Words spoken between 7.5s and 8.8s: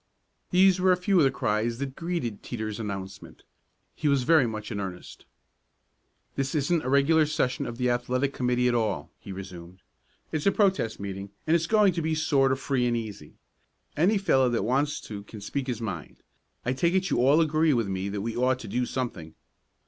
of the athletic committee at